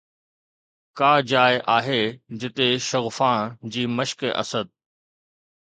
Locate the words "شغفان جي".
2.87-3.87